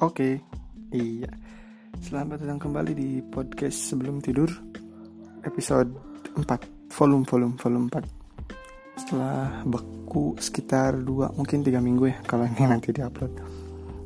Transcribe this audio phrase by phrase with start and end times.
[0.00, 0.40] Oke,
[0.96, 1.28] iya.
[2.00, 4.48] Selamat datang kembali di podcast sebelum tidur
[5.44, 5.92] episode
[6.40, 6.40] 4
[6.88, 12.96] volume volume volume 4 setelah beku sekitar 2 mungkin 3 minggu ya kalau ini nanti
[12.96, 13.28] diupload.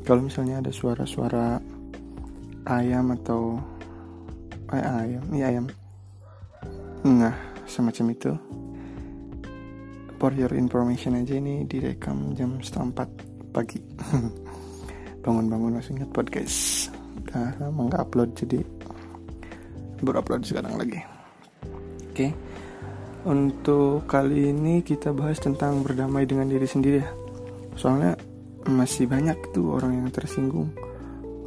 [0.03, 1.63] Kalau misalnya ada suara-suara
[2.67, 3.63] ayam atau
[4.75, 5.71] eh, ayam iya ayam.
[7.07, 7.39] Nah
[7.71, 8.35] semacam itu.
[10.19, 13.79] For your information aja ini direkam jam setengah 4 pagi
[15.25, 16.89] bangun-bangun langsung ingat podcast.
[17.25, 18.61] Udah lama nggak upload jadi
[20.05, 21.01] baru upload sekarang lagi.
[22.13, 22.29] Oke.
[22.29, 22.33] Okay.
[23.25, 27.09] untuk kali ini kita bahas tentang berdamai dengan diri sendiri ya.
[27.73, 28.13] Soalnya
[28.69, 30.69] masih banyak tuh orang yang tersinggung.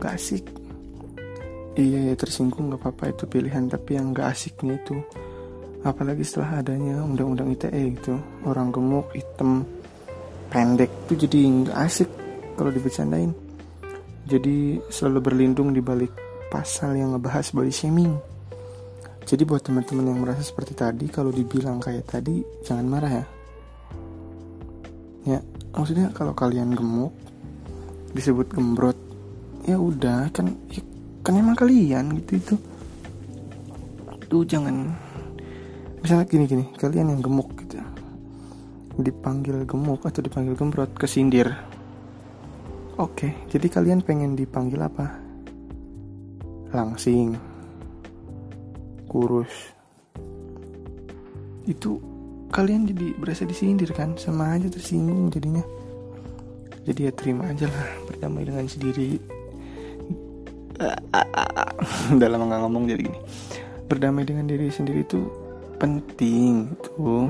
[0.01, 0.41] Gak asik.
[1.77, 4.97] Iya ya tersinggung gak apa-apa itu pilihan tapi yang gak asiknya itu
[5.85, 9.63] apalagi setelah adanya undang-undang ITE itu orang gemuk hitam
[10.51, 12.09] pendek tuh jadi nggak asik
[12.59, 13.31] kalau dibecandain
[14.27, 16.11] jadi selalu berlindung di balik
[16.51, 18.11] pasal yang ngebahas body shaming.
[19.23, 23.25] Jadi buat teman-teman yang merasa seperti tadi, kalau dibilang kayak tadi, jangan marah ya.
[25.27, 25.39] Ya,
[25.71, 27.15] maksudnya kalau kalian gemuk,
[28.11, 28.99] disebut gembrot,
[29.63, 30.83] ya udah kan, ya,
[31.23, 32.55] kan emang kalian gitu itu.
[34.27, 34.91] Tuh jangan,
[36.03, 37.79] misalnya gini-gini, kalian yang gemuk gitu,
[38.99, 41.51] dipanggil gemuk atau dipanggil gembrot, kesindir
[42.97, 45.05] Oke, jadi kalian pengen dipanggil apa?
[46.73, 47.37] Langsing,
[49.05, 49.53] kurus.
[51.69, 52.01] Itu
[52.49, 54.17] kalian jadi berasa disindir kan?
[54.17, 55.61] Sama aja tersinggung jadinya.
[56.89, 59.21] Jadi ya terima aja lah, berdamai dengan sendiri.
[62.17, 63.19] Udah lama ngomong jadi gini.
[63.85, 65.21] Berdamai dengan diri sendiri itu
[65.77, 67.29] penting tuh.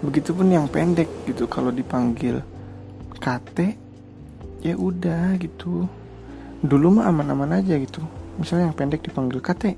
[0.00, 2.40] Begitupun yang pendek gitu kalau dipanggil
[3.20, 3.81] kate
[4.62, 5.90] ya udah gitu.
[6.62, 8.00] Dulu mah aman-aman aja gitu.
[8.38, 9.74] Misalnya yang pendek dipanggil kate.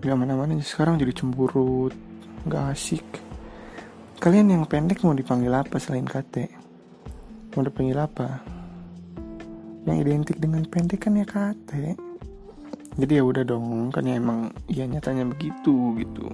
[0.00, 0.64] Ya aman-aman aja.
[0.64, 1.92] Sekarang jadi cemburut.
[2.48, 3.04] Nggak asik.
[4.18, 6.48] Kalian yang pendek mau dipanggil apa selain kate?
[7.54, 8.40] Mau dipanggil apa?
[9.84, 11.94] Yang identik dengan pendek kan ya kate.
[12.98, 16.26] Jadi ya udah dong kan ya emang ya nyatanya begitu gitu.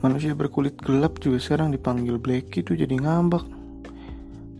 [0.00, 3.59] Manusia berkulit gelap juga sekarang dipanggil black itu jadi ngambek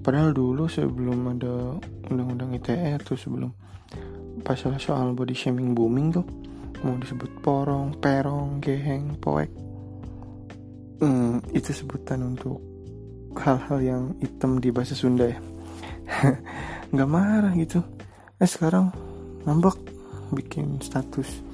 [0.00, 1.76] padahal dulu sebelum ada
[2.08, 3.50] undang-undang ITE atau sebelum
[4.40, 6.26] pasal soal body shaming booming tuh
[6.80, 9.52] mau disebut porong, perong, geheng, poek.
[11.00, 12.60] Hmm, itu sebutan untuk
[13.36, 15.38] hal-hal yang hitam di bahasa Sunda ya.
[16.92, 17.84] Nggak marah gitu.
[18.40, 18.92] Eh sekarang
[19.44, 19.76] ngambek
[20.32, 21.44] bikin status.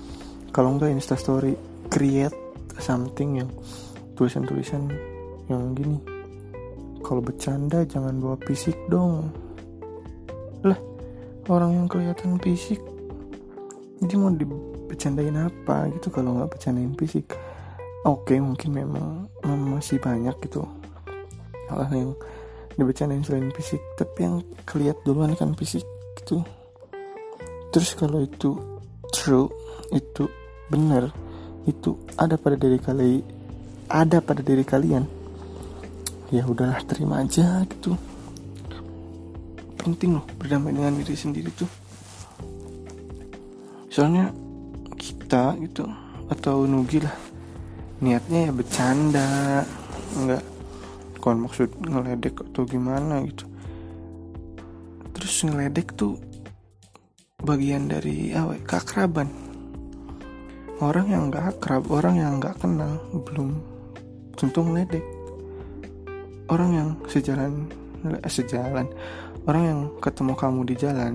[0.54, 1.52] Kalau nggak instastory
[1.90, 2.32] create
[2.80, 3.50] something yang
[4.16, 4.88] tulisan-tulisan
[5.52, 6.15] yang gini
[7.06, 9.30] kalau bercanda jangan bawa fisik dong.
[10.66, 10.74] Lah
[11.46, 12.82] orang yang kelihatan fisik
[14.02, 17.30] jadi mau dibecandain apa gitu kalau nggak bercandain fisik?
[18.02, 20.66] Oke mungkin memang, masih banyak gitu
[21.70, 22.12] hal yang
[22.74, 23.80] dibecandain selain fisik.
[23.94, 25.86] Tapi yang kelihat duluan kan fisik
[26.18, 26.42] gitu.
[27.70, 28.58] Terus kalau itu
[29.14, 29.46] true
[29.94, 30.26] itu
[30.66, 31.14] benar
[31.66, 33.22] itu ada pada diri kalian
[33.86, 35.06] ada pada diri kalian
[36.34, 37.94] ya udahlah terima aja gitu.
[39.78, 41.70] Penting loh berdamai dengan diri sendiri tuh.
[43.86, 44.34] Soalnya
[44.98, 45.86] kita gitu
[46.26, 47.14] atau Nugi lah
[48.02, 49.62] niatnya ya bercanda.
[50.18, 50.42] Enggak
[51.22, 53.46] kon maksud ngeledek atau gimana gitu.
[55.14, 56.18] Terus ngeledek tuh
[57.46, 59.30] bagian dari apa keakraban.
[60.82, 63.56] Orang yang nggak akrab orang yang nggak kenal belum
[64.36, 65.15] tentu ngeledek
[66.50, 67.66] orang yang sejalan
[68.06, 68.86] eh, sejalan.
[69.46, 71.14] Orang yang ketemu kamu di jalan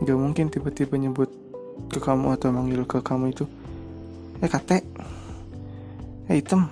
[0.00, 1.28] gak mungkin tiba-tiba nyebut
[1.92, 3.44] ke kamu atau manggil ke kamu itu
[4.40, 4.84] eh kate
[6.28, 6.68] eh hitam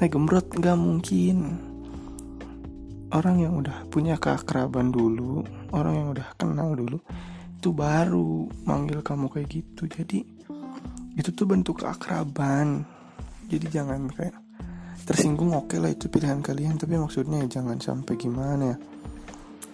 [0.00, 1.60] eh gembrot gak mungkin.
[3.06, 6.98] Orang yang udah punya keakraban dulu orang yang udah kenal dulu
[7.56, 9.88] itu baru manggil kamu kayak gitu.
[9.88, 10.18] Jadi
[11.16, 12.84] itu tuh bentuk keakraban.
[13.48, 14.45] Jadi jangan kayak
[15.06, 16.74] tersinggung oke okay lah itu pilihan kalian.
[16.74, 18.76] Tapi maksudnya jangan sampai gimana ya?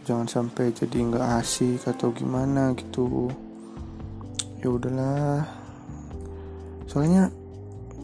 [0.05, 3.32] Jangan sampai jadi nggak asik atau gimana gitu.
[4.61, 5.49] Ya udahlah.
[6.84, 7.32] Soalnya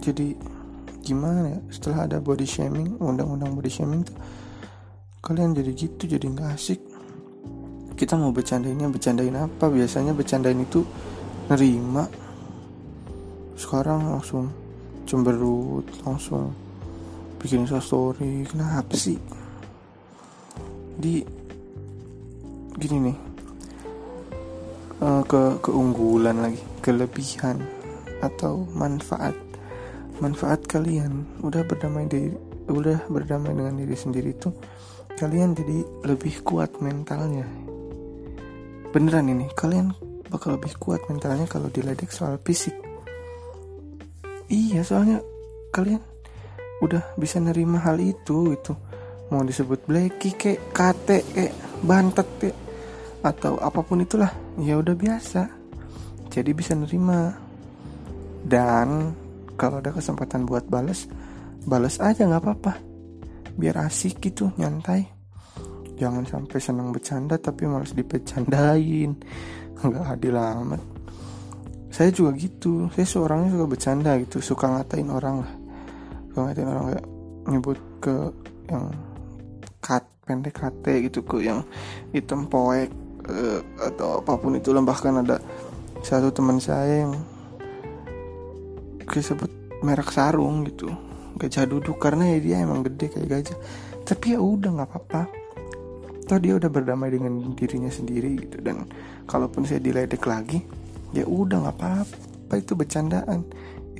[0.00, 0.32] jadi
[1.04, 1.60] gimana ya?
[1.68, 4.16] Setelah ada body shaming undang-undang body shaming tuh
[5.20, 6.80] kalian jadi gitu jadi nggak asik.
[7.92, 9.68] Kita mau bercandainnya bercandain apa?
[9.68, 10.80] Biasanya bercandain itu
[11.52, 12.08] nerima.
[13.58, 14.48] Sekarang langsung
[15.04, 16.67] cemberut langsung
[17.38, 18.44] bikin story.
[18.46, 19.18] Kenapa sih?
[20.98, 21.22] Di
[22.78, 23.18] gini nih.
[24.98, 26.60] Uh, ke keunggulan lagi.
[26.82, 27.62] Kelebihan
[28.22, 29.34] atau manfaat.
[30.18, 32.34] Manfaat kalian udah berdamai diri
[32.68, 34.52] udah berdamai dengan diri sendiri tuh
[35.16, 37.48] kalian jadi lebih kuat mentalnya.
[38.92, 39.94] Beneran ini kalian
[40.28, 42.76] bakal lebih kuat mentalnya kalau diledek soal fisik.
[44.48, 45.20] Iya soalnya
[45.72, 46.00] kalian
[46.78, 48.72] udah bisa nerima hal itu itu.
[49.28, 51.52] Mau disebut blacky kek kate kek
[51.84, 52.56] bantet kek
[53.20, 55.42] atau apa pun itulah ya udah biasa.
[56.30, 57.34] Jadi bisa nerima.
[58.38, 59.12] Dan
[59.58, 61.10] kalau ada kesempatan buat bales
[61.66, 62.72] bales aja nggak apa-apa.
[63.58, 65.04] Biar asik gitu nyantai.
[65.98, 69.18] Jangan sampai senang bercanda tapi malas dipecandain
[69.82, 70.82] nggak adil amat.
[71.90, 72.86] Saya juga gitu.
[72.94, 75.57] Saya seorangnya suka bercanda gitu suka ngatain orang lah
[76.38, 77.06] suka ngatain orang kayak
[77.50, 78.14] nyebut ke
[78.70, 78.86] yang
[79.82, 81.66] kat pendek kate gitu ke yang
[82.14, 82.94] hitam poek
[83.26, 84.70] uh, atau apa pun itu.
[84.70, 85.42] Bahkan ada
[86.06, 87.18] satu teman saya yang
[89.10, 89.50] disebut
[89.82, 90.94] merek sarung gitu
[91.38, 93.58] gajah duduk karena ya dia emang gede kayak gajah.
[94.06, 95.22] Tapi ya udah nggak apa-apa.
[96.22, 98.62] Toh dia udah berdamai dengan dirinya sendiri gitu.
[98.62, 98.86] Dan
[99.26, 100.62] kalaupun saya diledek lagi
[101.10, 102.54] ya udah nggak apa-apa.
[102.54, 103.42] Itu bercandaan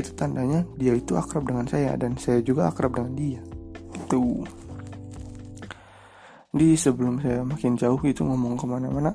[0.01, 3.41] itu tandanya dia itu akrab dengan saya dan saya juga akrab dengan dia.
[3.95, 4.47] Itu
[6.49, 9.13] di sebelum saya makin jauh itu ngomong ke mana-mana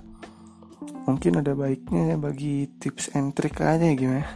[1.03, 4.27] mungkin ada baiknya ya bagi tips and trick aja ya gimana?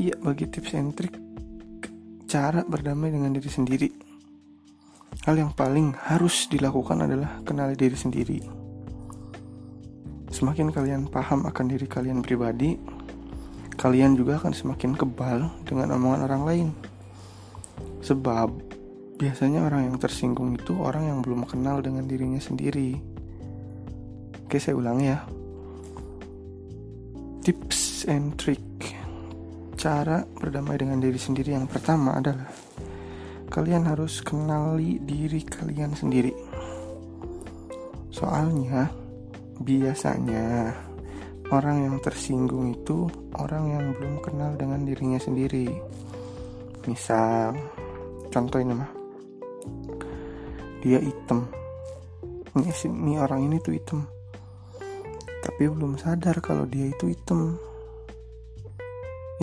[0.00, 1.14] Iya bagi tips and trick
[2.26, 3.88] cara berdamai dengan diri sendiri.
[5.22, 8.38] Hal yang paling harus dilakukan adalah kenali diri sendiri.
[10.34, 12.74] Semakin kalian paham akan diri kalian pribadi,
[13.84, 16.68] kalian juga akan semakin kebal dengan omongan orang lain.
[18.00, 18.48] Sebab
[19.20, 22.96] biasanya orang yang tersinggung itu orang yang belum kenal dengan dirinya sendiri.
[24.48, 25.20] Oke, saya ulang ya.
[27.44, 28.64] Tips and trick
[29.76, 32.48] cara berdamai dengan diri sendiri yang pertama adalah
[33.52, 36.32] kalian harus kenali diri kalian sendiri.
[38.08, 38.88] Soalnya,
[39.60, 40.72] biasanya
[41.52, 45.68] orang yang tersinggung itu orang yang belum kenal dengan dirinya sendiri.
[46.88, 47.56] Misal,
[48.28, 48.90] contoh ini mah,
[50.84, 51.48] dia hitam.
[52.54, 54.06] Ini, ini orang ini tuh hitam,
[55.42, 57.58] tapi belum sadar kalau dia itu hitam.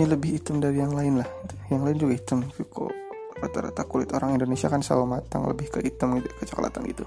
[0.00, 1.28] Ini lebih hitam dari yang lain lah.
[1.68, 3.02] Yang lain juga hitam, kok
[3.42, 7.04] rata-rata kulit orang Indonesia kan selalu matang lebih ke hitam gitu kecoklatan gitu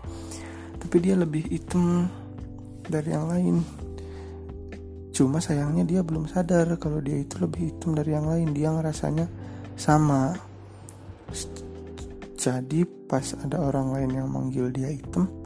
[0.83, 2.11] tapi dia lebih hitam
[2.91, 3.63] dari yang lain
[5.15, 8.51] cuma sayangnya dia belum sadar kalau dia itu lebih hitam dari yang lain.
[8.51, 9.31] Dia ngerasanya
[9.79, 10.35] sama.
[12.35, 15.45] Jadi pas ada orang lain yang manggil dia hitam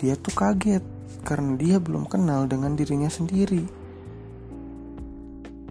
[0.00, 0.80] dia tuh kaget
[1.28, 3.60] karena dia belum kenal dengan dirinya sendiri.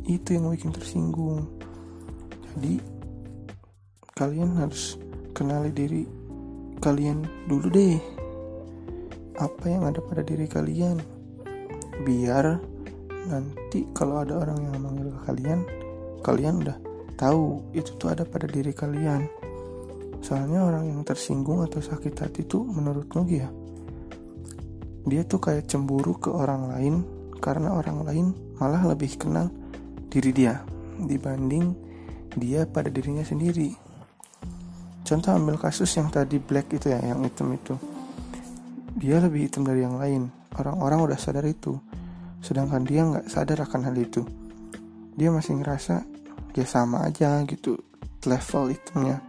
[0.05, 1.49] Itu yang bikin tersinggung.
[2.53, 2.77] Jadi
[4.13, 5.01] kalian harus
[5.33, 6.05] kenali diri
[6.77, 7.97] kalian dulu deh.
[9.41, 11.01] Apa yang ada pada diri kalian.
[12.05, 12.61] Biar
[13.27, 15.59] nanti kalau ada orang yang manggil ke kalian
[16.23, 16.77] kalian udah
[17.19, 19.27] tahu itu tuh ada pada diri kalian.
[20.19, 23.49] Soalnya orang yang tersinggung atau sakit hati tuh menurut Nugi ya.
[25.07, 26.95] Dia tuh kayak cemburu ke orang lain
[27.39, 28.25] karena orang lain
[28.59, 29.47] malah lebih kenal
[30.11, 30.59] diri dia
[30.99, 31.71] dibanding
[32.35, 33.71] dia pada dirinya sendiri.
[35.07, 37.79] Contoh ambil kasus yang tadi black itu ya yang hitam itu.
[38.99, 40.29] Dia lebih hitam dari yang lain.
[40.59, 41.79] Orang-orang udah sadar itu
[42.39, 44.23] sedangkan dia nggak sadar akan hal itu.
[45.19, 46.05] Dia masih ngerasa
[46.55, 47.79] ya sama aja gitu
[48.27, 49.23] level hitamnya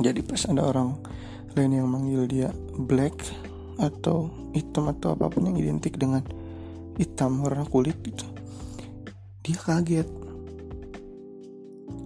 [0.00, 0.96] jadi pas ada orang
[1.52, 2.48] lain yang manggil dia
[2.80, 3.12] black
[3.76, 6.24] atau hitam atau apa pun yang identik dengan
[6.96, 8.24] hitam warna kulit gitu
[9.42, 10.06] dia kaget.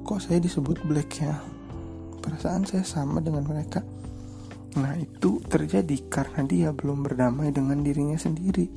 [0.08, 1.37] Kok saya disebut black ya
[2.25, 3.85] perasaan saya sama dengan mereka.
[4.80, 8.68] Nah, itu terjadi karena dia belum berdamai dengan dirinya sendiri,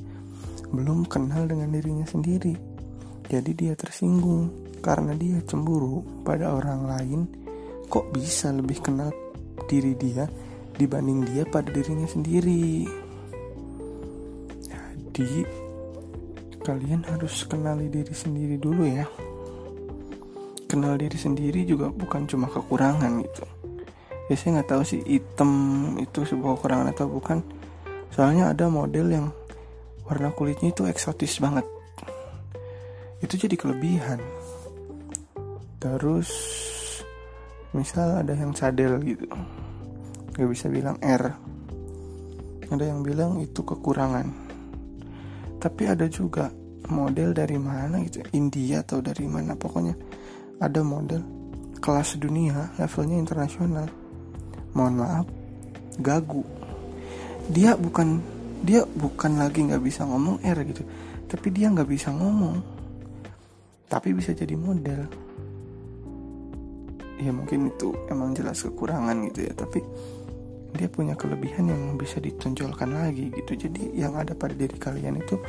[0.70, 2.54] belum kenal dengan dirinya sendiri.
[3.30, 4.50] Jadi, dia tersinggung
[4.82, 7.20] karena dia cemburu pada orang lain.
[7.90, 9.10] Kok bisa lebih kenal
[9.66, 10.26] diri dia
[10.74, 12.86] dibanding dia pada dirinya sendiri?
[15.10, 15.42] Jadi,
[16.60, 19.08] kalian harus kenali diri sendiri dulu ya
[20.70, 23.44] kenal diri sendiri juga bukan cuma kekurangan gitu
[24.30, 25.50] ya saya nggak tahu sih item
[25.98, 27.42] itu sebuah kekurangan atau bukan
[28.14, 29.26] soalnya ada model yang
[30.10, 31.62] warna kulitnya itu eksotis banget.
[33.22, 34.18] Itu jadi kelebihan.
[35.78, 36.28] Terus
[37.70, 39.30] misal ada yang cadel gitu.
[40.34, 41.30] Nggak bisa bilang R.
[42.74, 44.26] Ada yang bilang itu kekurangan.
[45.62, 46.50] Tapi ada juga
[46.90, 49.54] model dari mana gitu India atau dari mana?
[49.54, 49.94] Pokoknya
[50.58, 51.22] ada model
[51.78, 53.86] kelas dunia levelnya internasional.
[54.74, 55.26] Mohon maaf
[56.02, 56.42] gagu.
[57.50, 60.82] Dia bukan dia bukan lagi nggak bisa ngomong R gitu.
[61.30, 62.56] Tapi dia nggak bisa ngomong.
[63.88, 65.08] Tapi bisa jadi model.
[67.20, 69.52] Ya mungkin itu emang jelas kekurangan gitu ya.
[69.56, 69.80] Tapi
[70.76, 73.56] dia punya kelebihan yang bisa ditonjolkan lagi gitu.
[73.56, 75.40] Jadi yang ada pada diri kalian itu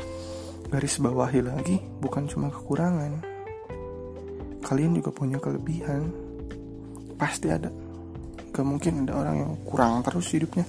[0.72, 3.22] garis bawahi lagi bukan cuma kekurangan.
[4.64, 6.08] Kalian juga punya kelebihan.
[7.20, 7.70] Pasti ada.
[8.52, 10.64] Gak mungkin ada orang yang kurang terus hidupnya.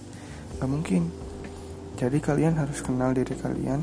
[0.58, 1.21] Gak mungkin
[1.96, 3.80] jadi kalian harus kenal diri kalian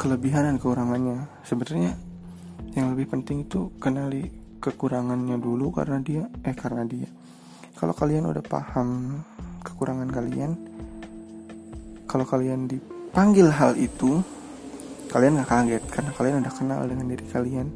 [0.00, 1.28] kelebihan dan kekurangannya.
[1.44, 1.92] Sebenarnya
[2.72, 7.08] yang lebih penting itu kenali kekurangannya dulu karena dia eh karena dia.
[7.76, 9.20] Kalau kalian udah paham
[9.60, 10.52] kekurangan kalian
[12.08, 14.24] kalau kalian dipanggil hal itu
[15.12, 17.68] kalian gak kaget karena kalian udah kenal dengan diri kalian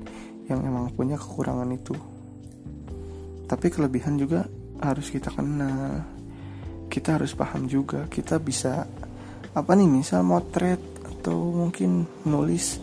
[0.49, 1.97] yang emang punya kekurangan itu.
[3.45, 4.49] Tapi kelebihan juga
[4.81, 6.13] harus kita kenal
[6.95, 8.87] kita harus paham juga kita bisa
[9.51, 12.79] apa nih misal motret atau mungkin nulis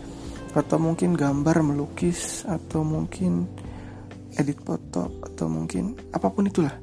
[0.51, 3.47] atau mungkin gambar melukis atau mungkin
[4.35, 6.75] edit foto atau mungkin apa pun itulah.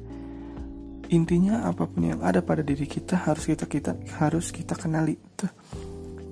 [1.09, 5.17] Intinya apa pun yang ada pada diri kita harus kita kita harus kita kenali.
[5.37, 5.49] Tuh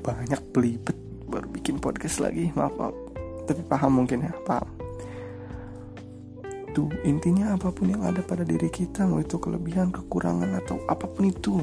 [0.02, 0.98] banyak belibet
[1.30, 2.96] baru bikin podcast lagi maaf, maaf.
[3.46, 4.87] Tapi paham mungkin ya paham
[6.78, 11.10] tuh intinya apa pun yang ada pada diri kita mau itu kelebihan kekurangan atau apa
[11.10, 11.58] pun itu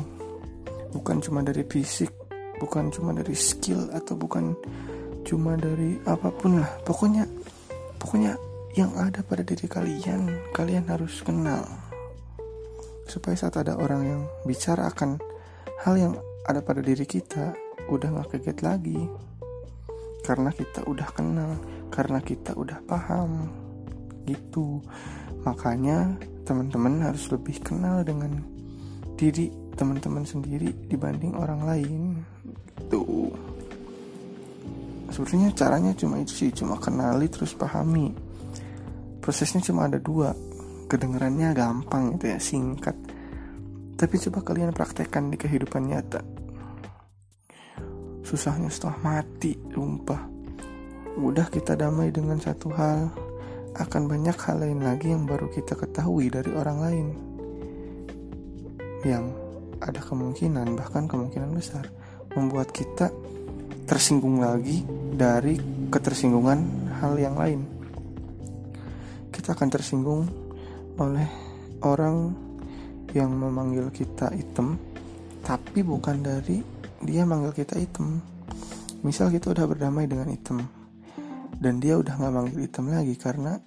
[0.91, 2.11] bukan cuma dari fisik
[2.59, 4.59] bukan cuma dari skill atau bukan
[5.23, 6.71] cuma dari apa pun lah.
[6.83, 7.31] Pokoknya
[8.03, 8.35] pokoknya
[8.75, 11.63] yang ada pada diri kalian kalian harus kenal.
[13.07, 15.23] Supaya saat ada orang yang bicara akan
[15.87, 16.15] hal yang
[16.51, 17.55] ada pada diri kita
[17.87, 19.01] udah gak kaget lagi.
[20.27, 21.55] Karena kita udah kenal
[21.93, 23.64] karena kita udah paham
[24.27, 24.81] gitu.
[25.45, 28.41] Makanya teman-teman harus lebih kenal dengan
[29.17, 32.01] diri teman-teman sendiri dibanding orang lain
[32.45, 33.33] gitu.
[35.11, 38.11] Sebenarnya caranya cuma itu sih cuma kenali terus pahami.
[39.23, 40.35] Prosesnya cuma ada dua
[40.91, 42.97] kedengarannya gampang itu ya singkat.
[43.95, 46.21] Tapi coba kalian praktekkan di kehidupan nyata.
[48.27, 50.35] Susahnya setelah mati sumpah
[51.15, 53.07] udah kita damai dengan satu hal
[53.75, 57.07] akan banyak hal lain lagi yang baru kita ketahui dari orang lain.
[59.03, 59.25] Yang
[59.83, 61.91] ada kemungkinan bahkan kemungkinan besar
[62.39, 63.11] membuat kita
[63.85, 65.59] tersinggung lagi dari
[65.91, 66.59] ketersinggungan
[67.03, 67.67] hal yang lain.
[69.35, 70.23] Kita akan tersinggung
[71.03, 71.27] oleh
[71.83, 72.31] orang
[73.11, 74.79] yang memanggil kita item
[75.43, 76.63] tapi bukan dari
[77.03, 78.23] dia manggil kita item.
[79.03, 80.84] Misal kita udah berdamai dengan item
[81.59, 83.59] dan dia udah nggak manggil item lagi karena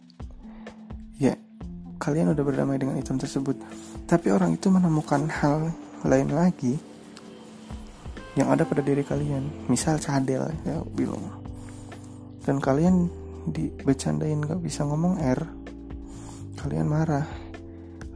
[1.18, 1.34] ya
[1.98, 3.58] kalian udah berdamai dengan item tersebut.
[4.08, 5.72] Tapi orang itu menemukan hal
[6.08, 6.80] lain lagi
[8.38, 9.68] yang ada pada diri kalian.
[9.68, 11.48] Misal cadel ya bilang
[12.48, 13.12] dan kalian
[13.52, 15.42] dibecandain gak bisa ngomong R
[16.56, 17.28] kalian marah.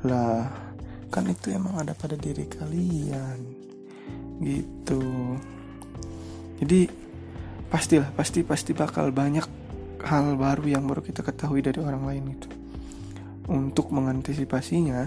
[0.07, 0.47] Lah
[1.11, 3.39] kan itu emang ada pada diri kalian.
[4.39, 5.03] Gitu.
[6.63, 6.79] Jadi
[7.67, 9.60] pastilah pasti pasti bakal banyak
[10.05, 12.49] hal baru yang baru kita ketahui dari orang lain itu.
[13.51, 15.05] Untuk mengantisipasinya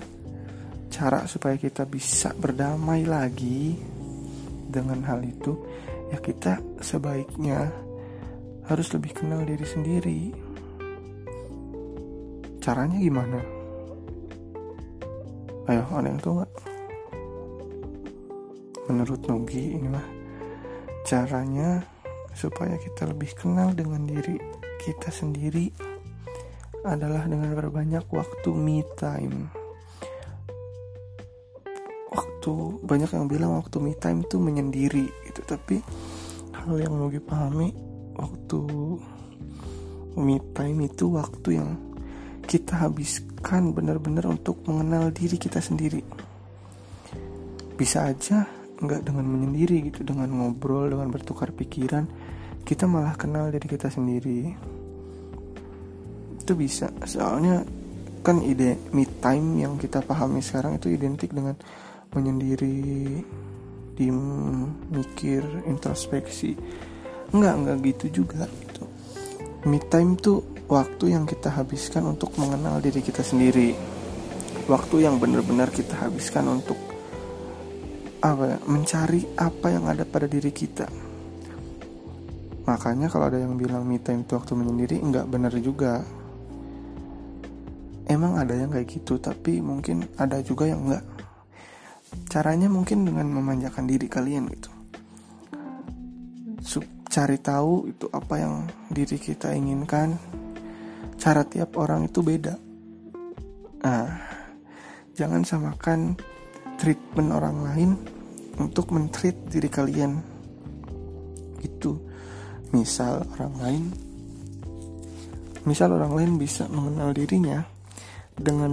[0.90, 3.74] cara supaya kita bisa berdamai lagi
[4.70, 5.54] dengan hal itu
[6.10, 7.70] ya kita sebaiknya
[8.70, 10.20] harus lebih kenal diri sendiri.
[12.62, 13.40] Caranya gimana?
[15.68, 16.52] Ayo ada yang tahu nggak?
[18.88, 20.06] Menurut Nugi ini mah
[21.04, 21.80] caranya
[22.36, 24.36] supaya kita lebih kenal dengan diri
[24.84, 25.72] kita sendiri
[26.84, 29.48] adalah dengan berbanyak waktu me time.
[32.12, 35.80] Waktu banyak yang bilang waktu me time itu menyendiri gitu tapi
[36.52, 37.72] hal yang Nugi pahami
[38.20, 38.60] waktu
[40.20, 41.80] me time itu waktu yang
[42.44, 46.04] kita habiskan benar-benar untuk mengenal diri kita sendiri.
[47.80, 48.44] Bisa aja
[48.84, 52.04] nggak dengan menyendiri gitu dengan ngobrol dengan bertukar pikiran
[52.64, 54.56] kita malah kenal diri kita sendiri.
[56.40, 56.88] Itu bisa.
[57.04, 57.60] Soalnya
[58.24, 61.52] kan ide me time yang kita pahami sekarang itu identik dengan
[62.16, 63.20] menyendiri
[63.94, 64.08] di
[64.90, 66.56] mikir introspeksi.
[67.36, 68.88] Nggak nggak gitu juga gitu.
[69.68, 73.76] Me time tuh waktu yang kita habiskan untuk mengenal diri kita sendiri.
[74.64, 76.80] Waktu yang benar-benar kita habiskan untuk
[78.24, 81.03] apa ya mencari apa yang ada pada diri kita
[82.64, 86.04] makanya kalau ada yang bilang me time itu waktu menyendiri nggak benar juga.
[88.04, 91.04] Emang ada yang kayak gitu tapi mungkin ada juga yang enggak
[92.28, 94.70] caranya mungkin dengan memanjakan diri kalian gitu.
[96.64, 98.54] Sub, cari tahu itu apa yang
[98.88, 100.16] diri kita inginkan.
[101.18, 102.54] Cara tiap orang itu beda.
[103.84, 104.08] Nah
[105.14, 106.18] jangan samakan
[106.76, 107.90] treatment orang lain
[108.58, 110.33] untuk mentreat diri kalian
[112.74, 113.84] misal orang lain.
[115.62, 117.62] Misal orang lain bisa mengenal dirinya
[118.34, 118.72] dengan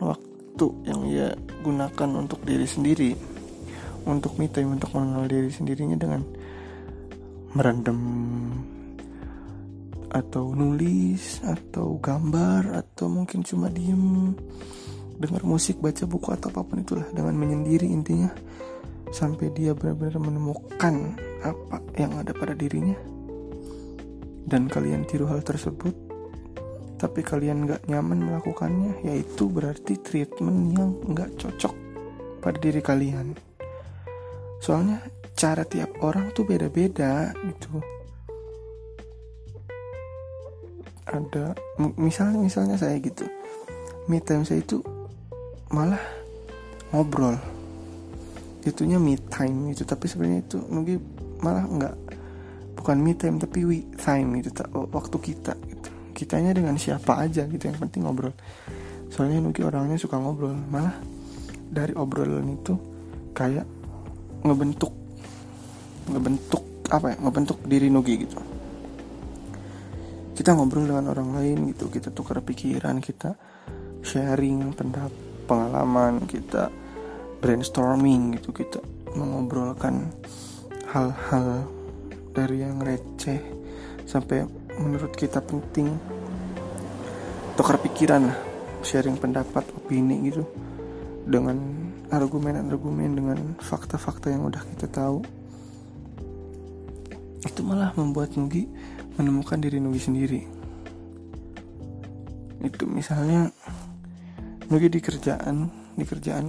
[0.00, 3.12] waktu yang ia gunakan untuk diri sendiri.
[4.08, 6.24] Untuk me time untuk mengenal diri sendirinya dengan
[7.52, 8.00] merendam
[10.12, 14.32] atau nulis atau gambar atau mungkin cuma diem.
[15.14, 18.32] Dengar musik baca buku atau apa pun itulah dengan menyendiri intinya.
[19.14, 22.96] Sampai dia benar-benar menemukan apa yang ada pada dirinya?
[24.48, 25.92] Dan kalian tiru hal tersebut
[27.04, 31.74] tapi kalian gak nyaman melakukannya yaitu berarti treatment yang gak cocok
[32.40, 33.36] pada diri kalian.
[34.64, 35.04] Soalnya
[35.36, 37.82] cara tiap orang tuh beda-beda gitu.
[41.04, 41.52] Ada
[42.00, 43.28] misalnya misalnya saya gitu.
[44.08, 44.80] Me time saya itu
[45.68, 46.00] malah
[46.88, 47.36] ngobrol.
[48.64, 51.04] Itunya me time itu tapi sebenarnya itu mungkin
[51.44, 51.94] malah nggak
[52.80, 55.88] bukan me time tapi we time itu waktu kita gitu.
[56.16, 58.32] Kitanya dengan siapa aja gitu yang penting ngobrol.
[59.12, 60.56] Soalnya Nugi orangnya suka ngobrol.
[60.56, 60.96] Malah
[61.68, 62.72] dari obrolan itu
[63.36, 63.66] kayak
[64.44, 64.92] ngebentuk
[66.08, 68.38] ngebentuk apa ya ngebentuk diri Nugi gitu.
[70.34, 73.36] Kita ngobrol dengan orang lain gitu kita tukar pikiran kita
[74.00, 76.72] sharing pendapat pengalaman kita
[77.40, 78.80] brainstorming gitu kita
[79.14, 80.10] mengobrolkan
[80.94, 81.66] hal-hal
[82.30, 83.42] dari yang receh
[84.06, 84.46] sampai
[84.78, 85.90] menurut kita penting.
[87.58, 88.38] Tukar pikiran lah
[88.86, 90.46] sharing pendapat opini gitu.
[91.26, 91.58] Dengan
[92.14, 95.18] argumen-argumen dengan fakta-fakta yang udah kita tahu.
[97.42, 98.70] Itu malah membuat Nugi
[99.18, 100.40] menemukan diri Nugi sendiri.
[102.62, 103.50] Itu misalnya
[104.70, 105.66] Nugi di kerjaan
[105.98, 106.46] di kerjaan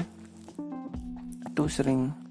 [1.45, 2.24] itu sering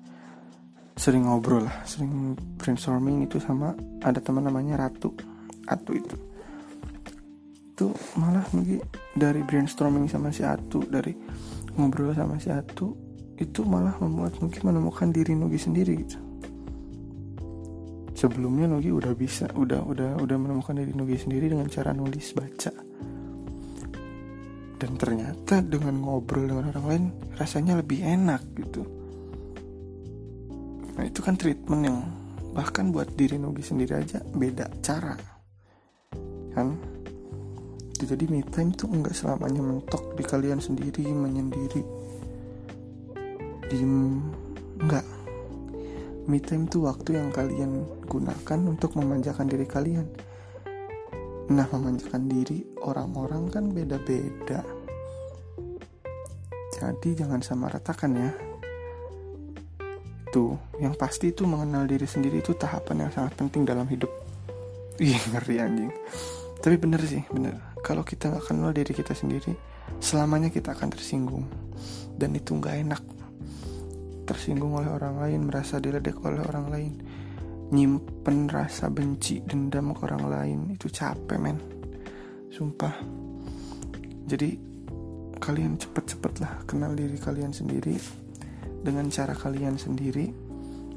[0.94, 6.16] sering ngobrol lah sering brainstorming itu sama ada teman namanya Ratu Atu itu.
[7.74, 7.87] Itu
[8.20, 8.78] malah Nugi
[9.16, 11.16] dari brainstorming sama si Atu dari
[11.74, 12.92] ngobrol sama si Atu
[13.40, 16.18] itu malah membuat Nugi menemukan diri Nugi sendiri gitu.
[18.14, 22.72] Sebelumnya Nugi udah bisa udah udah udah menemukan diri Nugi sendiri dengan cara nulis baca.
[24.74, 27.04] Dan ternyata dengan ngobrol dengan orang lain
[27.40, 29.04] rasanya lebih enak gitu
[30.94, 31.98] nah itu kan treatment yang
[32.54, 35.18] bahkan buat diri Nugi sendiri aja beda cara
[36.54, 36.78] kan
[38.04, 41.83] jadi me time tuh nggak selamanya mentok di kalian sendiri menyendiri
[43.72, 44.22] diem
[44.85, 45.14] nggak
[46.24, 50.09] Me time itu waktu yang kalian gunakan untuk memanjakan diri kalian.
[51.52, 54.64] Nah, memanjakan diri orang-orang kan beda-beda.
[56.72, 58.33] Jadi jangan sama ratakan ya.
[60.35, 64.11] Itu, yang pasti itu mengenal diri sendiri itu tahapan yang sangat penting dalam hidup.
[64.99, 65.94] Ih, ngeri anjing.
[66.59, 67.55] Tapi bener sih, bener.
[67.87, 69.55] Kalau kita nggak kenal diri kita sendiri,
[70.03, 71.47] selamanya kita akan tersinggung.
[72.18, 73.03] Dan itu nggak enak
[74.27, 76.92] tersinggung oleh orang lain, merasa diledek oleh orang lain,
[77.70, 81.62] nyimpen rasa benci, dendam ke orang lain, itu capek men.
[82.51, 82.99] Sumpah.
[84.27, 84.51] Jadi
[85.38, 88.24] kalian cepet-cepet lah kenal diri kalian sendiri
[88.85, 90.29] dengan cara kalian sendiri,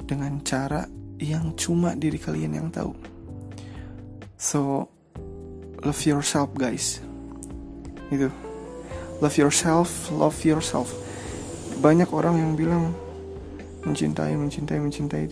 [0.03, 0.83] dengan cara
[1.17, 2.91] yang cuma diri kalian yang tahu.
[4.35, 4.91] So
[5.81, 6.99] love yourself guys.
[8.11, 8.27] Itu.
[9.17, 10.91] Love yourself, love yourself.
[11.81, 12.93] Banyak orang yang bilang
[13.87, 15.23] mencintai mencintai mencintai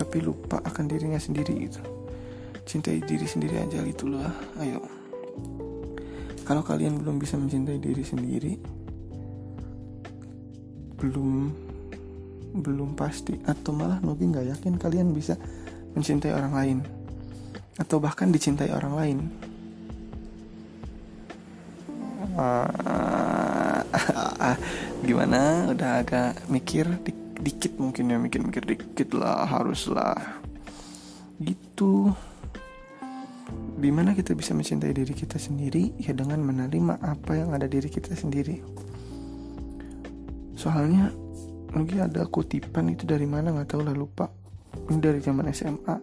[0.00, 1.80] tapi lupa akan dirinya sendiri gitu
[2.64, 4.24] cintai diri sendiri aja gitu loh
[4.64, 4.80] ayo
[6.48, 8.52] kalau kalian belum bisa mencintai diri sendiri
[11.00, 11.50] belum
[12.60, 15.38] belum pasti atau malah mungkin nggak yakin kalian bisa
[15.94, 16.78] mencintai orang lain
[17.80, 19.18] atau bahkan dicintai orang lain.
[22.36, 23.80] Uh,
[25.08, 25.72] gimana?
[25.72, 30.44] Udah agak mikir di dikit mungkin ya mikir-mikir dikit lah haruslah
[31.40, 32.12] gitu.
[33.80, 35.96] Di mana kita bisa mencintai diri kita sendiri?
[35.96, 38.60] Ya dengan menerima apa yang ada diri kita sendiri
[40.60, 41.08] soalnya
[41.70, 44.26] Nugi ada kutipan itu dari mana nggak tahu lah lupa.
[44.90, 45.96] Ini dari zaman SMA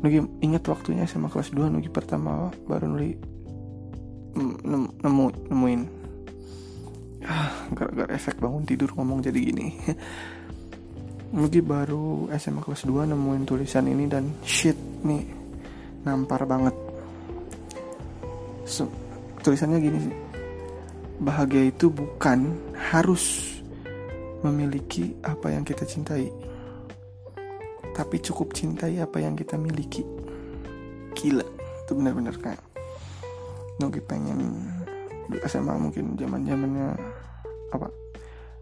[0.00, 3.12] Nugi ingat waktunya SMA kelas 2 Nugi pertama baru Nugi
[5.04, 5.82] nemu nemuin.
[7.28, 9.68] Ah gara-gara efek bangun tidur ngomong jadi gini.
[11.36, 15.22] Nugi baru SMA kelas 2 nemuin tulisan ini dan shit nih
[16.08, 16.72] nampar banget.
[18.64, 18.88] So,
[19.44, 20.16] tulisannya gini sih.
[21.20, 23.59] Bahagia itu bukan harus
[24.44, 26.32] memiliki apa yang kita cintai.
[27.90, 30.06] Tapi cukup cintai apa yang kita miliki.
[31.12, 31.44] Gila
[31.84, 32.62] itu benar-benar kayak
[33.80, 34.40] Nugi pengen
[35.48, 36.88] SMA mungkin zaman zamannya
[37.72, 37.88] apa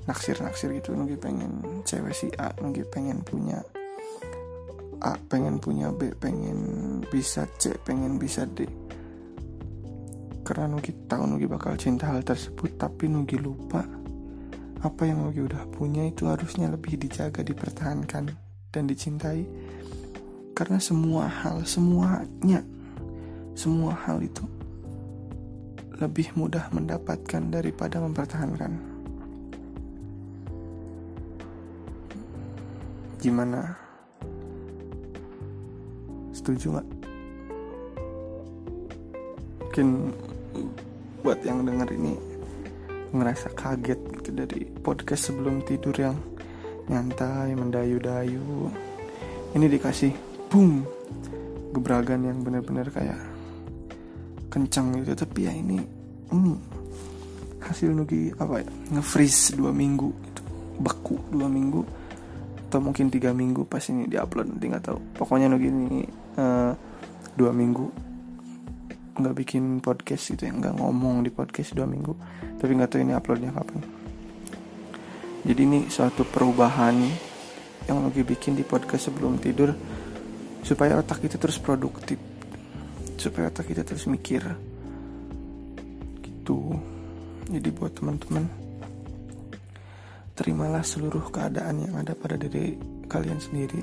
[0.07, 0.95] naksir naksir gitu.
[0.95, 3.61] Nugi pengen cewek si A Nugi pengen punya
[5.03, 8.67] A pengen punya B pengen bisa C pengen bisa D.
[10.47, 13.98] Karena Nugi tahu Nugi bakal cinta hal tersebut tapi Nugi lupa
[14.85, 18.31] apa yang Nugi udah punya itu harusnya lebih dijaga dipertahankan
[18.71, 19.47] dan dicintai.
[20.55, 22.67] Karena semua hal semuanya
[23.55, 24.43] semua hal itu
[25.99, 28.73] lebih mudah mendapatkan daripada mempertahankan.
[33.19, 33.75] Gimana?
[36.31, 36.99] Setuju nggak
[39.79, 40.11] mungkin
[41.23, 42.19] buat yang denger ini
[43.13, 46.17] ngerasa kaget gitu dari podcast sebelum tidur yang
[46.89, 48.69] nyantai mendayu-dayu.
[49.57, 50.13] Ini dikasih
[50.53, 50.85] boom
[51.73, 53.21] gebragan yang benar-benar kayak
[54.53, 55.13] kencang gitu.
[55.17, 55.81] Tapi ya ini
[56.33, 56.55] ini
[57.65, 58.69] hasil nugi apa ya?
[58.97, 60.43] Nge-freeze dua minggu gitu.
[60.79, 61.83] Beku dua minggu
[62.69, 64.99] atau mungkin tiga minggu pas ini diupload nanti nggak tahu.
[65.17, 66.05] Pokoknya nugi ini
[66.37, 66.73] uh,
[67.33, 68.09] dua minggu
[69.19, 72.15] nggak bikin podcast gitu ya nggak ngomong di podcast dua minggu
[72.59, 73.81] tapi nggak tahu ini uploadnya kapan.
[75.47, 76.99] Jadi ini suatu perubahan
[77.87, 79.73] yang lagi bikin di podcast sebelum tidur
[80.67, 82.19] supaya otak kita terus produktif.
[83.15, 84.43] Supaya otak kita terus mikir.
[86.21, 86.59] Gitu.
[87.49, 88.45] Jadi buat teman-teman
[90.35, 92.75] terimalah seluruh keadaan yang ada pada diri
[93.07, 93.81] kalian sendiri.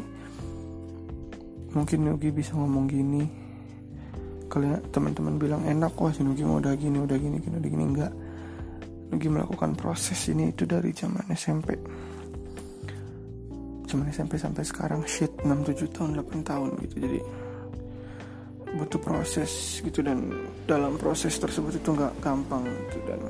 [1.74, 3.24] Mungkin Nugi bisa ngomong gini.
[4.52, 7.84] Kalian teman-teman bilang enak kok si Nugi mau udah gini udah gini gini udah gini.
[7.84, 8.25] Enggak
[9.14, 11.78] lagi melakukan proses ini itu dari zaman SMP
[13.96, 16.96] zaman SMP sampai sekarang shit 6-7 tahun 8 tahun gitu.
[17.00, 17.20] Jadi
[18.76, 20.36] butuh proses gitu dan
[20.68, 23.00] dalam proses tersebut itu nggak gampang gitu.
[23.08, 23.24] Dan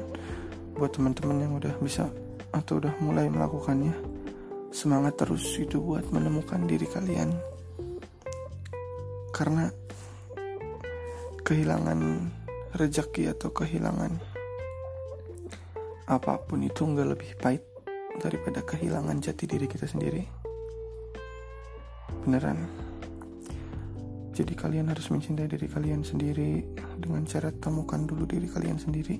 [0.73, 2.09] buat teman-teman yang udah bisa
[2.49, 3.93] atau udah mulai melakukannya
[4.73, 7.29] semangat terus gitu buat menemukan diri kalian.
[9.29, 9.69] Karena
[11.45, 11.99] kehilangan
[12.73, 14.34] rejeki atau kehilangan
[16.05, 17.65] apa pun itu nggak lebih pahit
[18.21, 20.21] daripada kehilangan jati diri kita sendiri.
[22.21, 22.61] Beneran.
[24.35, 26.61] Jadi kalian harus mencintai diri kalian sendiri
[26.99, 29.17] dengan cara temukan dulu diri kalian sendiri.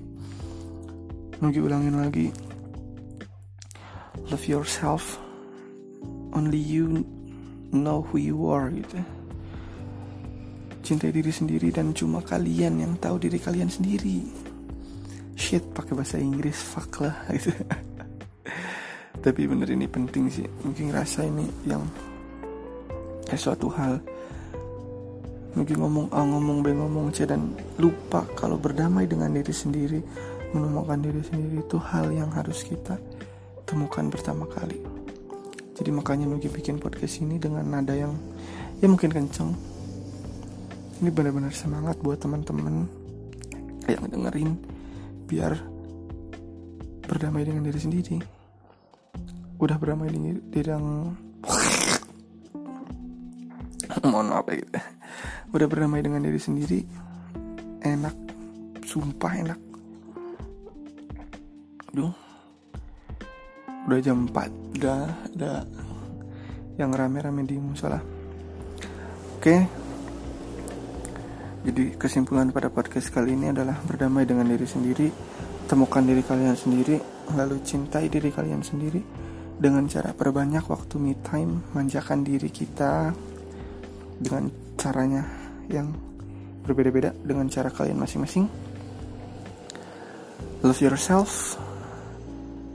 [1.42, 2.28] Nugi ulangin lagi.
[4.30, 5.18] Love yourself.
[6.36, 7.02] Only you
[7.72, 9.00] know who you are gitu.
[10.86, 14.45] Cintai diri sendiri dan cuma kalian yang tahu diri kalian sendiri
[15.46, 17.54] shit pakai bahasa Inggris fuck lah gitu.
[19.22, 20.42] Tapi bener ini penting sih.
[20.66, 21.86] Mungkin rasa ini yang
[23.30, 24.02] eh, suatu hal.
[25.54, 30.02] Mungkin ngomong A ngomong B ngomong C dan lupa kalau berdamai dengan diri sendiri
[30.52, 32.98] menemukan diri sendiri itu hal yang harus kita
[33.64, 34.82] temukan pertama kali.
[35.78, 38.18] Jadi makanya Nugi bikin podcast ini dengan nada yang
[38.82, 39.54] ya mungkin kenceng.
[41.00, 42.88] Ini benar-benar semangat buat teman-teman
[43.86, 44.75] yang dengerin
[45.26, 45.58] biar
[47.06, 48.16] berdamai dengan diri sendiri.
[49.58, 51.14] Udah berdamai dengan yang
[54.10, 54.70] mohon maaf ya gitu.
[55.54, 56.80] Udah berdamai dengan diri sendiri
[57.82, 58.14] enak.
[58.86, 59.60] Sumpah enak.
[61.90, 62.14] Duh.
[63.86, 65.00] Udah jam 4 udah
[65.34, 65.58] udah.
[66.76, 67.98] Yang rame-rame di musola.
[69.38, 69.42] Oke.
[69.42, 69.85] okay.
[71.66, 75.10] Jadi kesimpulan pada podcast kali ini adalah berdamai dengan diri sendiri,
[75.66, 77.02] temukan diri kalian sendiri,
[77.34, 79.02] lalu cintai diri kalian sendiri
[79.58, 83.10] dengan cara perbanyak waktu me time, manjakan diri kita
[84.22, 84.46] dengan
[84.78, 85.26] caranya
[85.66, 85.90] yang
[86.62, 88.46] berbeda-beda dengan cara kalian masing-masing.
[90.62, 91.58] Love yourself,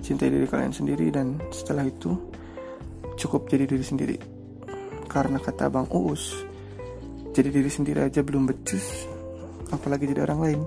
[0.04, 2.12] cintai diri kalian sendiri dan setelah itu
[3.15, 4.17] cukup jadi diri sendiri.
[5.08, 6.51] Karena kata Bang Uus,
[7.32, 9.08] jadi diri sendiri aja belum becus
[9.72, 10.62] apalagi jadi orang lain.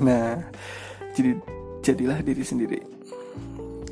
[0.00, 0.38] Nah
[1.14, 1.34] jadi
[1.82, 2.78] jadilah diri sendiri.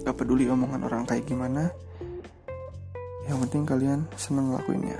[0.03, 1.71] Gak peduli omongan orang kayak gimana.
[3.27, 4.99] Yang penting kalian seneng ngelakuinnya.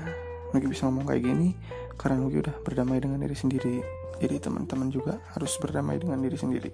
[0.51, 1.49] Nugi bisa ngomong kayak gini
[1.97, 3.75] karena Nugi udah berdamai dengan diri sendiri.
[4.19, 6.71] Jadi teman-teman juga harus berdamai dengan diri sendiri.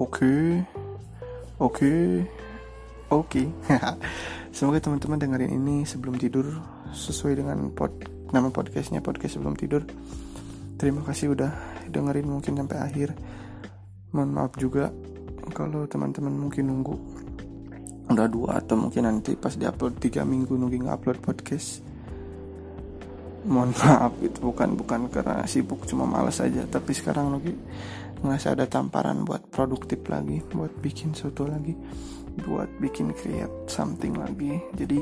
[0.00, 0.64] Oke
[1.56, 1.92] oke
[3.08, 3.42] oke.
[4.54, 6.46] Semoga teman-teman dengerin ini sebelum tidur
[6.94, 9.84] sesuai dengan pod nama podcastnya podcast sebelum tidur.
[10.80, 11.52] Terima kasih udah
[11.90, 13.08] dengerin mungkin sampai akhir.
[14.14, 14.88] Mohon maaf juga
[15.52, 16.96] kalau teman-teman mungkin nunggu
[18.04, 21.84] udah dua atau mungkin nanti pas diupload tiga minggu nunggu upload podcast.
[23.44, 26.64] Mohon maaf itu bukan bukan karena sibuk cuma males aja.
[26.64, 27.52] Tapi sekarang lagi
[28.24, 31.76] ngerasa ada tamparan buat produktif lagi buat bikin sesuatu lagi
[32.48, 34.58] buat bikin create something lagi.
[34.74, 34.98] Jadi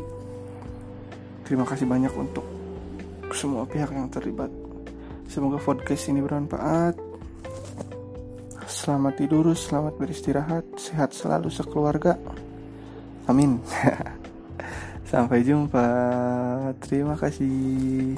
[1.47, 2.13] terima kasih banyak
[3.37, 4.49] semua pihak yang terlibat.
[5.29, 6.97] Semoga podcast ini bermanfaat.
[8.69, 12.17] Selamat tidur selamat beristirahat sehat selalu sekeluarga.
[13.29, 13.61] Amin.
[15.13, 15.87] Sampai jumpa.
[16.81, 18.17] Terima kasih